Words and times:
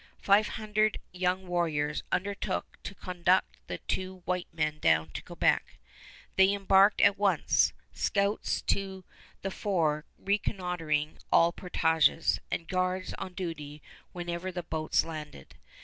Five 0.23 0.47
hundred 0.57 0.99
young 1.11 1.45
warriors 1.45 2.01
undertook 2.11 2.79
to 2.85 2.95
conduct 2.95 3.57
the 3.67 3.77
two 3.77 4.23
white 4.25 4.47
men 4.51 4.79
down 4.79 5.11
to 5.11 5.21
Quebec. 5.21 5.77
They 6.37 6.53
embarked 6.53 7.01
at 7.01 7.19
once, 7.19 7.71
scouts 7.93 8.63
to 8.63 9.05
the 9.43 9.51
fore 9.51 10.05
reconnoitering 10.17 11.19
all 11.31 11.51
portages, 11.51 12.39
and 12.49 12.67
guards 12.67 13.13
on 13.19 13.35
duty 13.35 13.83
wherever 14.11 14.51
the 14.51 14.63
boats 14.63 15.05
landed. 15.05 15.53